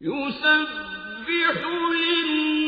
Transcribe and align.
يسبح 0.00 1.62
لله 1.92 2.67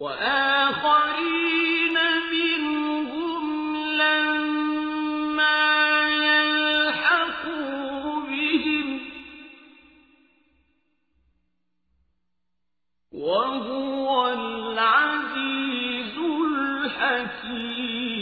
وآخرين 0.00 1.96
منهم 2.32 3.76
لما 3.76 6.08
يلحقوا 6.08 8.20
بهم. 8.20 9.00
وهو 13.12 14.28
العزيز 14.28 16.18
الحكيم. 16.18 18.19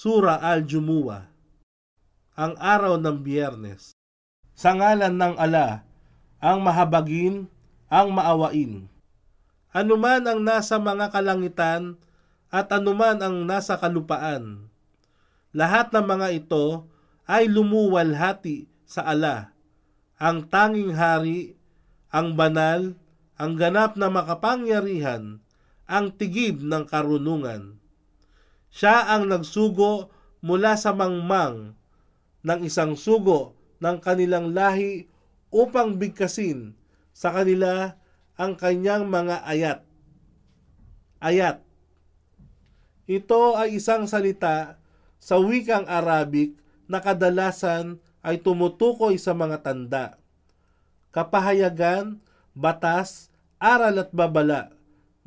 Sura 0.00 0.40
Al-Jumu'ah 0.40 1.28
Ang 2.40 2.56
araw 2.56 2.96
ng 2.96 3.20
biyernes 3.20 3.92
Sa 4.56 4.72
ngalan 4.72 5.12
ng 5.12 5.36
ala, 5.36 5.84
ang 6.40 6.64
mahabagin, 6.64 7.52
ang 7.92 8.08
maawain. 8.08 8.88
Anuman 9.76 10.24
ang 10.24 10.40
nasa 10.40 10.80
mga 10.80 11.12
kalangitan 11.12 12.00
at 12.48 12.72
anuman 12.72 13.20
ang 13.20 13.44
nasa 13.44 13.76
kalupaan. 13.76 14.72
Lahat 15.52 15.92
ng 15.92 16.06
mga 16.08 16.28
ito 16.32 16.88
ay 17.28 17.52
lumuwalhati 17.52 18.72
sa 18.88 19.04
ala, 19.04 19.52
ang 20.16 20.48
tanging 20.48 20.96
hari, 20.96 21.60
ang 22.08 22.40
banal, 22.40 22.96
ang 23.36 23.52
ganap 23.52 24.00
na 24.00 24.08
makapangyarihan, 24.08 25.44
ang 25.84 26.08
tigib 26.16 26.64
ng 26.64 26.88
karunungan. 26.88 27.79
Siya 28.70 29.10
ang 29.10 29.26
nagsugo 29.26 30.14
mula 30.40 30.78
sa 30.78 30.94
mangmang 30.94 31.74
ng 32.46 32.60
isang 32.64 32.94
sugo 32.94 33.58
ng 33.82 33.98
kanilang 33.98 34.54
lahi 34.54 35.10
upang 35.50 35.98
bigkasin 35.98 36.78
sa 37.10 37.34
kanila 37.34 37.98
ang 38.38 38.56
kanyang 38.56 39.10
mga 39.10 39.44
ayat. 39.44 39.78
Ayat. 41.20 41.60
Ito 43.10 43.58
ay 43.58 43.76
isang 43.76 44.06
salita 44.06 44.80
sa 45.20 45.36
wikang 45.36 45.84
Arabic 45.84 46.56
na 46.88 47.02
kadalasan 47.02 48.00
ay 48.24 48.40
tumutukoy 48.40 49.18
sa 49.20 49.36
mga 49.36 49.60
tanda, 49.60 50.16
kapahayagan, 51.12 52.22
batas, 52.54 53.28
aral 53.60 54.00
at 54.00 54.10
babala 54.14 54.72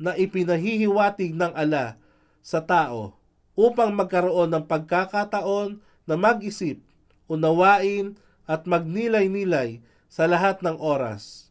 na 0.00 0.18
ipinahihiwatig 0.18 1.36
ng 1.36 1.52
ala 1.54 2.00
sa 2.42 2.58
tao 2.64 3.23
upang 3.54 3.94
magkaroon 3.94 4.50
ng 4.50 4.64
pagkakataon 4.66 5.78
na 6.04 6.14
mag-isip, 6.18 6.82
unawain 7.30 8.18
at 8.44 8.68
magnilay-nilay 8.68 9.80
sa 10.10 10.28
lahat 10.28 10.60
ng 10.60 10.76
oras. 10.78 11.50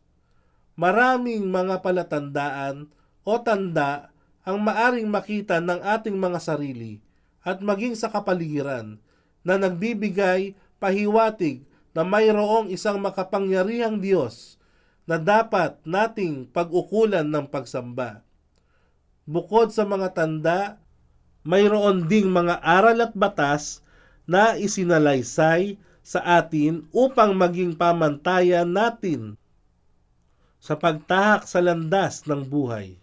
Maraming 0.80 1.50
mga 1.50 1.82
palatandaan 1.82 2.88
o 3.24 3.34
tanda 3.40 4.12
ang 4.44 4.60
maaring 4.60 5.08
makita 5.08 5.64
ng 5.64 5.80
ating 5.80 6.16
mga 6.20 6.40
sarili 6.44 7.00
at 7.44 7.64
maging 7.64 7.96
sa 7.96 8.12
kapaligiran 8.12 9.00
na 9.44 9.56
nagbibigay 9.60 10.56
pahiwatig 10.80 11.64
na 11.96 12.04
mayroong 12.04 12.72
isang 12.72 13.00
makapangyarihang 13.00 14.02
Diyos 14.02 14.60
na 15.04 15.20
dapat 15.20 15.80
nating 15.84 16.48
pag-ukulan 16.52 17.28
ng 17.28 17.46
pagsamba. 17.48 18.24
Bukod 19.24 19.72
sa 19.72 19.88
mga 19.88 20.12
tanda 20.16 20.83
mayroon 21.44 22.08
ding 22.08 22.32
mga 22.32 22.60
aral 22.64 23.04
at 23.04 23.14
batas 23.16 23.84
na 24.24 24.56
isinalaysay 24.56 25.76
sa 26.04 26.20
atin 26.40 26.88
upang 26.92 27.36
maging 27.36 27.76
pamantayan 27.76 28.68
natin 28.68 29.40
sa 30.64 30.80
pagtahak 30.80 31.44
sa 31.44 31.60
landas 31.60 32.24
ng 32.24 32.44
buhay. 32.48 32.96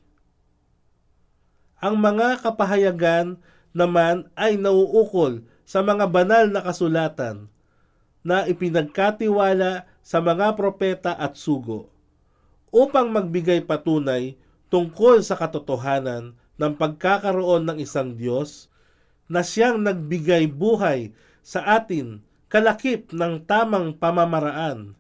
Ang 1.81 1.96
mga 2.00 2.44
kapahayagan 2.44 3.40
naman 3.72 4.28
ay 4.37 4.56
nauukol 4.60 5.44
sa 5.64 5.81
mga 5.81 6.08
banal 6.08 6.48
na 6.48 6.60
kasulatan 6.60 7.48
na 8.20 8.44
ipinagkatiwala 8.44 9.88
sa 10.04 10.19
mga 10.20 10.56
propeta 10.56 11.16
at 11.16 11.36
sugo 11.40 11.88
upang 12.69 13.08
magbigay 13.10 13.64
patunay 13.64 14.36
tungkol 14.69 15.25
sa 15.25 15.36
katotohanan 15.40 16.36
ng 16.60 16.76
pagkakaroon 16.76 17.64
ng 17.64 17.80
isang 17.80 18.20
Diyos 18.20 18.68
na 19.32 19.40
siyang 19.40 19.80
nagbigay 19.80 20.44
buhay 20.52 21.16
sa 21.40 21.64
atin 21.80 22.20
kalakip 22.52 23.16
ng 23.16 23.48
tamang 23.48 23.96
pamamaraan 23.96 24.92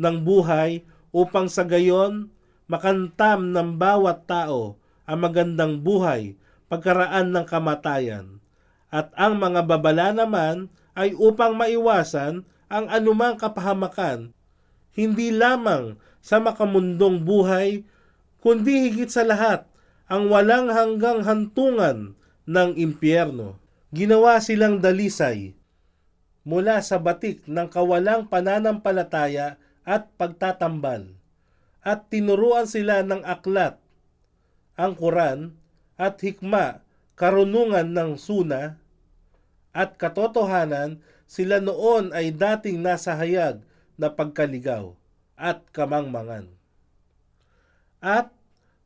ng 0.00 0.16
buhay 0.24 0.80
upang 1.12 1.52
sa 1.52 1.68
gayon 1.68 2.32
makantam 2.64 3.52
ng 3.52 3.76
bawat 3.76 4.24
tao 4.24 4.80
ang 5.04 5.18
magandang 5.20 5.84
buhay 5.84 6.32
pagkaraan 6.72 7.36
ng 7.36 7.44
kamatayan. 7.44 8.40
At 8.88 9.12
ang 9.12 9.36
mga 9.36 9.68
babala 9.68 10.16
naman 10.16 10.72
ay 10.96 11.12
upang 11.12 11.52
maiwasan 11.52 12.48
ang 12.72 12.88
anumang 12.88 13.36
kapahamakan, 13.36 14.32
hindi 14.96 15.28
lamang 15.28 16.00
sa 16.24 16.40
makamundong 16.40 17.20
buhay, 17.20 17.84
kundi 18.40 18.88
higit 18.88 19.12
sa 19.12 19.24
lahat 19.24 19.68
ang 20.12 20.28
walang 20.28 20.68
hanggang 20.68 21.24
hantungan 21.24 22.12
ng 22.44 22.70
impyerno. 22.76 23.56
Ginawa 23.96 24.44
silang 24.44 24.84
dalisay 24.84 25.56
mula 26.44 26.84
sa 26.84 27.00
batik 27.00 27.48
ng 27.48 27.72
kawalang 27.72 28.28
pananampalataya 28.28 29.56
at 29.88 30.12
pagtatambal 30.20 31.16
at 31.80 32.12
tinuruan 32.12 32.68
sila 32.68 33.00
ng 33.00 33.24
aklat, 33.24 33.80
ang 34.76 34.94
Quran 34.94 35.56
at 35.96 36.20
hikma, 36.20 36.84
karunungan 37.16 37.96
ng 37.96 38.20
suna 38.20 38.76
at 39.72 39.96
katotohanan 39.96 41.00
sila 41.24 41.56
noon 41.56 42.12
ay 42.12 42.36
dating 42.36 42.84
nasa 42.84 43.16
hayag 43.16 43.64
na 43.96 44.12
pagkaligaw 44.12 44.92
at 45.40 45.64
kamangmangan. 45.72 46.52
At 48.02 48.34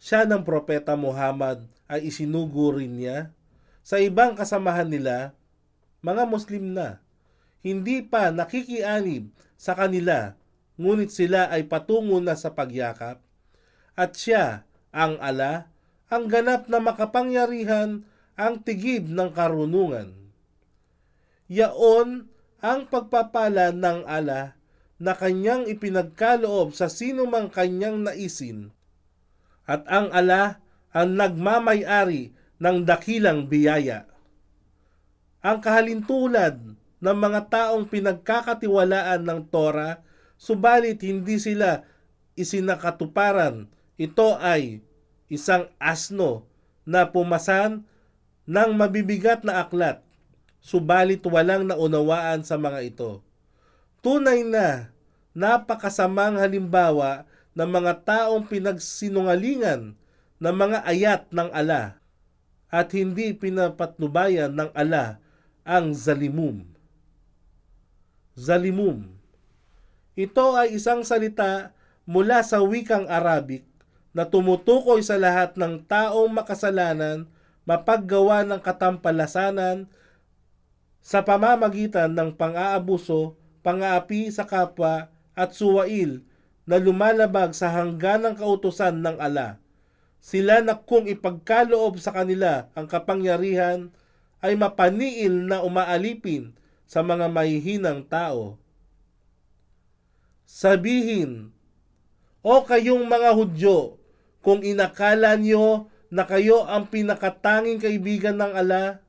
siya 0.07 0.23
ng 0.23 0.47
propeta 0.47 0.95
Muhammad 0.95 1.67
ay 1.91 2.15
isinugo 2.15 2.79
rin 2.79 2.95
niya. 2.95 3.35
Sa 3.83 3.99
ibang 3.99 4.39
kasamahan 4.39 4.87
nila, 4.87 5.35
mga 5.99 6.31
Muslim 6.31 6.79
na, 6.79 7.03
hindi 7.67 8.07
pa 8.07 8.31
nakikianib 8.31 9.35
sa 9.59 9.75
kanila, 9.75 10.39
ngunit 10.79 11.11
sila 11.11 11.51
ay 11.51 11.67
patungo 11.67 12.23
na 12.23 12.39
sa 12.39 12.55
pagyakap, 12.55 13.19
at 13.99 14.15
siya, 14.15 14.63
ang 14.95 15.19
ala, 15.19 15.75
ang 16.07 16.31
ganap 16.31 16.71
na 16.71 16.79
makapangyarihan, 16.79 18.07
ang 18.39 18.63
tigib 18.63 19.11
ng 19.11 19.35
karunungan. 19.35 20.15
Yaon 21.51 22.31
ang 22.63 22.87
pagpapala 22.87 23.75
ng 23.75 24.07
ala 24.07 24.55
na 25.03 25.19
kanyang 25.19 25.67
ipinagkaloob 25.67 26.79
sa 26.79 26.87
sino 26.87 27.27
mang 27.27 27.51
kanyang 27.51 28.07
naisin 28.07 28.71
at 29.67 29.83
ang 29.91 30.09
ala 30.15 30.63
ang 30.95 31.13
nagmamayari 31.13 32.33
ng 32.57 32.77
dakilang 32.87 33.51
biyaya. 33.51 34.09
Ang 35.45 35.61
kahalintulad 35.61 36.57
ng 37.03 37.17
mga 37.21 37.41
taong 37.53 37.85
pinagkakatiwalaan 37.85 39.21
ng 39.21 39.41
Tora, 39.53 40.01
subalit 40.41 41.05
hindi 41.05 41.37
sila 41.37 41.85
isinakatuparan. 42.39 43.69
Ito 44.01 44.41
ay 44.41 44.81
isang 45.29 45.69
asno 45.77 46.49
na 46.87 47.11
pumasan 47.11 47.85
ng 48.47 48.71
mabibigat 48.79 49.43
na 49.43 49.61
aklat, 49.67 50.01
subalit 50.63 51.21
walang 51.27 51.67
naunawaan 51.67 52.47
sa 52.47 52.55
mga 52.57 52.81
ito. 52.87 53.21
Tunay 54.01 54.47
na 54.47 54.95
napakasamang 55.35 56.39
halimbawa 56.39 57.27
ng 57.57 57.71
mga 57.73 58.05
taong 58.05 58.45
pinagsinungalingan 58.45 59.97
ng 60.37 60.55
mga 60.55 60.79
ayat 60.85 61.23
ng 61.33 61.49
ala 61.49 61.97
at 62.69 62.93
hindi 62.93 63.33
pinapatnubayan 63.33 64.53
ng 64.53 64.71
ala 64.77 65.17
ang 65.65 65.97
zalimum. 65.97 66.69
Zalimum. 68.37 69.09
Ito 70.13 70.61
ay 70.61 70.77
isang 70.77 71.01
salita 71.01 71.73
mula 72.05 72.45
sa 72.45 72.61
wikang 72.61 73.09
Arabic 73.09 73.65
na 74.13 74.29
tumutukoy 74.29 75.01
sa 75.01 75.17
lahat 75.17 75.57
ng 75.57 75.81
taong 75.89 76.29
makasalanan 76.29 77.25
mapaggawa 77.67 78.47
ng 78.47 78.61
katampalasanan 78.61 79.89
sa 81.03 81.25
pamamagitan 81.25 82.15
ng 82.15 82.31
pang-aabuso, 82.37 83.35
pang-aapi 83.65 84.31
sa 84.31 84.47
kapwa 84.47 85.11
at 85.35 85.51
suwail 85.57 86.23
na 86.67 86.83
lumalabag 86.83 87.55
sa 87.55 87.71
hangganang 87.71 88.35
kautusan 88.35 88.99
ng 88.99 89.17
ala. 89.23 89.63
Sila 90.19 90.59
na 90.59 90.75
kung 90.75 91.07
ipagkaloob 91.07 92.03
sa 92.03 92.11
kanila 92.11 92.67
ang 92.75 92.91
kapangyarihan 92.91 93.95
ay 94.43 94.59
mapaniil 94.59 95.47
na 95.47 95.63
umaalipin 95.63 96.53
sa 96.87 97.07
mga 97.07 97.31
mahihinang 97.31 98.03
tao. 98.11 98.59
Sabihin, 100.47 101.51
O 102.47 102.63
kayong 102.63 103.11
mga 103.11 103.35
Hudyo, 103.35 103.99
kung 104.39 104.63
inakala 104.63 105.35
niyo 105.35 105.91
na 106.07 106.23
kayo 106.23 106.63
ang 106.63 106.87
pinakatanging 106.87 107.83
kaibigan 107.83 108.39
ng 108.39 108.55
ala, 108.55 109.03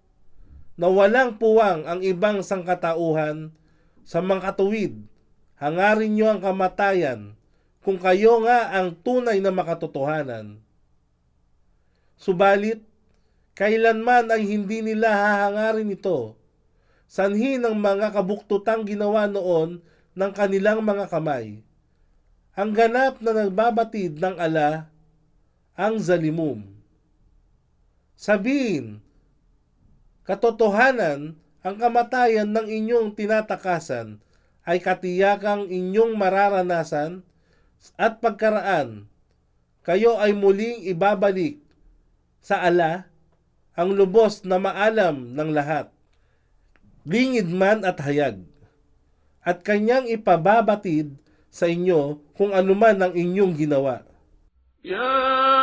na 0.78 0.90
walang 0.90 1.38
puwang 1.38 1.86
ang 1.86 2.02
ibang 2.02 2.42
sangkatauhan, 2.42 3.54
sa 4.02 4.26
mga 4.26 4.50
katuwid, 4.50 4.98
hangarin 5.62 6.18
niyo 6.18 6.34
ang 6.34 6.42
kamatayan, 6.42 7.37
kung 7.82 7.98
kayo 8.02 8.44
nga 8.44 8.74
ang 8.76 8.94
tunay 8.94 9.42
na 9.42 9.54
makatotohanan. 9.54 10.60
Subalit, 12.18 12.82
kailanman 13.54 14.34
ay 14.34 14.44
hindi 14.46 14.82
nila 14.82 15.14
hahangarin 15.14 15.94
ito. 15.94 16.34
Sanhi 17.08 17.56
ng 17.56 17.78
mga 17.78 18.12
kabuktutang 18.12 18.84
ginawa 18.84 19.30
noon 19.30 19.80
ng 20.18 20.32
kanilang 20.34 20.82
mga 20.82 21.08
kamay. 21.08 21.62
Ang 22.58 22.74
ganap 22.74 23.22
na 23.22 23.38
nagbabatid 23.38 24.18
ng 24.18 24.36
ala, 24.42 24.90
ang 25.78 26.02
zalimum. 26.02 26.66
Sabihin, 28.18 28.98
katotohanan, 30.26 31.38
ang 31.62 31.76
kamatayan 31.78 32.50
ng 32.50 32.66
inyong 32.66 33.14
tinatakasan 33.14 34.18
ay 34.66 34.82
katiyakang 34.82 35.68
inyong 35.68 36.16
mararanasan 36.16 37.27
at 37.98 38.20
pagkaraan. 38.22 39.10
Kayo 39.86 40.20
ay 40.20 40.36
muling 40.36 40.84
ibabalik 40.88 41.62
sa 42.44 42.62
ala 42.64 43.08
ang 43.78 43.94
lubos 43.94 44.42
na 44.44 44.58
maalam 44.58 45.38
ng 45.38 45.50
lahat, 45.54 45.88
lingid 47.06 47.48
man 47.48 47.86
at 47.86 48.02
hayag, 48.02 48.42
at 49.46 49.62
kanyang 49.64 50.10
ipababatid 50.10 51.14
sa 51.54 51.70
inyo 51.70 52.20
kung 52.36 52.52
anuman 52.52 52.98
ang 53.00 53.14
inyong 53.14 53.54
ginawa. 53.56 54.08
يا 54.88 55.57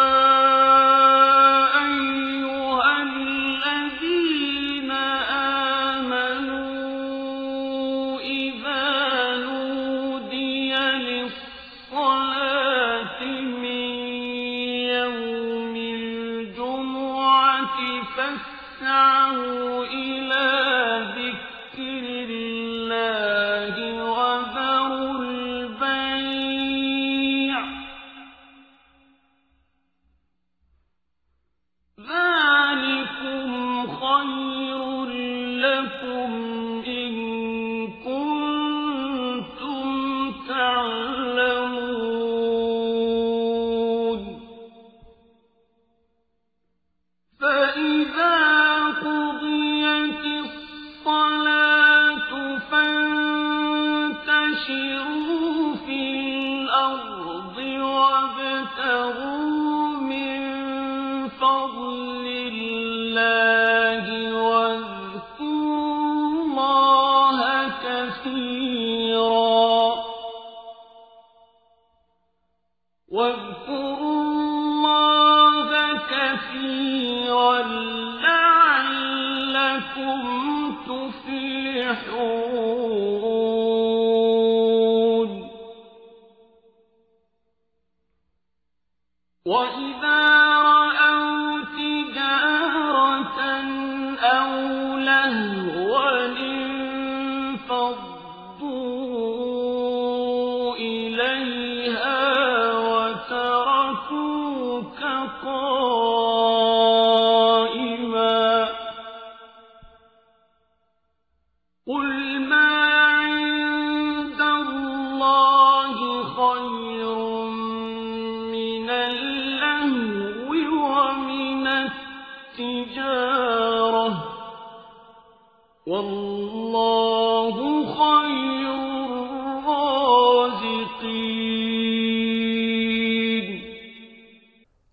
لعلكم 79.96 80.74
تفلحون 80.86 82.83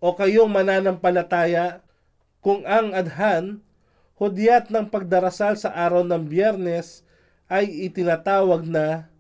o 0.02 0.18
kayong 0.18 0.50
mananampalataya 0.50 1.86
kung 2.42 2.66
ang 2.66 2.98
adhan, 2.98 3.62
hudyat 4.18 4.74
ng 4.74 4.90
pagdarasal 4.90 5.54
sa 5.56 5.70
araw 5.70 6.02
ng 6.02 6.26
biyernes 6.26 7.06
ay 7.46 7.70
itinatawag 7.86 8.66
na 8.66 9.14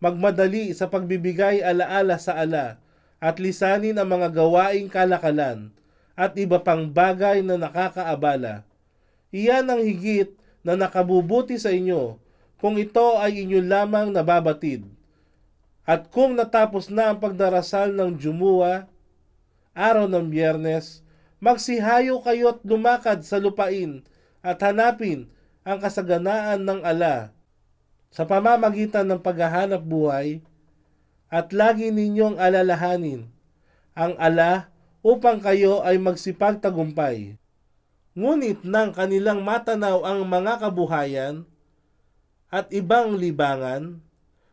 magmadali 0.00 0.72
sa 0.72 0.88
pagbibigay 0.88 1.60
alaala 1.60 2.16
sa 2.16 2.32
ala 2.32 2.80
at 3.20 3.36
lisanin 3.36 3.96
ang 4.00 4.08
mga 4.08 4.32
gawaing 4.32 4.88
kalakalan 4.88 5.68
at 6.16 6.32
iba 6.40 6.64
pang 6.64 6.88
bagay 6.88 7.44
na 7.44 7.60
nakakaabala. 7.60 8.64
Iyan 9.28 9.68
ang 9.68 9.84
higit 9.84 10.32
na 10.64 10.80
nakabubuti 10.80 11.60
sa 11.60 11.68
inyo 11.68 12.16
kung 12.56 12.80
ito 12.80 13.20
ay 13.20 13.44
inyo 13.44 13.60
lamang 13.60 14.16
nababatid. 14.16 14.88
At 15.84 16.08
kung 16.08 16.34
natapos 16.34 16.88
na 16.88 17.12
ang 17.12 17.20
pagdarasal 17.20 17.92
ng 17.92 18.16
Jumuwa, 18.16 18.88
araw 19.76 20.08
ng 20.08 20.32
biyernes, 20.32 21.04
magsihayo 21.36 22.24
kayo 22.24 22.56
at 22.56 22.64
lumakad 22.64 23.20
sa 23.20 23.36
lupain 23.36 24.00
at 24.40 24.56
hanapin 24.64 25.28
ang 25.68 25.76
kasaganaan 25.84 26.64
ng 26.64 26.80
ala 26.80 27.36
sa 28.08 28.24
pamamagitan 28.24 29.04
ng 29.04 29.20
paghahanap 29.20 29.84
buhay 29.84 30.40
at 31.28 31.52
lagi 31.52 31.92
ninyong 31.92 32.40
alalahanin 32.40 33.28
ang 33.92 34.16
ala 34.16 34.72
upang 35.04 35.40
kayo 35.44 35.84
ay 35.84 36.00
magsipagtagumpay. 36.00 37.36
Ngunit 38.16 38.64
nang 38.64 38.96
kanilang 38.96 39.44
matanaw 39.44 40.08
ang 40.08 40.24
mga 40.24 40.64
kabuhayan 40.64 41.44
at 42.48 42.72
ibang 42.72 43.20
libangan, 43.20 44.00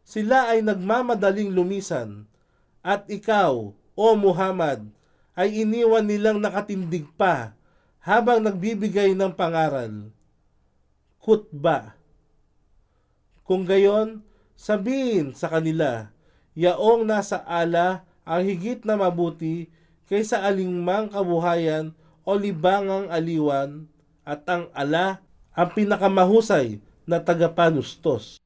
sila 0.04 0.52
ay 0.52 0.60
nagmamadaling 0.60 1.56
lumisan 1.56 2.28
at 2.84 3.08
ikaw, 3.08 3.72
o 3.94 4.06
Muhammad, 4.20 4.84
ay 5.34 5.66
iniwan 5.66 6.06
nilang 6.06 6.38
nakatindig 6.38 7.10
pa 7.18 7.58
habang 8.04 8.44
nagbibigay 8.44 9.16
ng 9.16 9.32
pangaral. 9.34 10.12
Kutba. 11.24 11.96
Kung 13.48 13.64
gayon, 13.64 14.24
sabihin 14.60 15.32
sa 15.32 15.48
kanila, 15.48 16.12
yaong 16.54 17.08
nasa 17.08 17.42
ala 17.48 18.04
ang 18.28 18.44
higit 18.44 18.84
na 18.84 19.00
mabuti 19.00 19.72
kaysa 20.08 20.44
alingmang 20.44 21.08
kabuhayan 21.12 21.96
o 22.28 22.36
libangang 22.36 23.08
aliwan 23.08 23.88
at 24.28 24.44
ang 24.48 24.68
ala 24.76 25.24
ang 25.56 25.70
pinakamahusay 25.72 26.80
na 27.08 27.20
tagapanustos. 27.20 28.43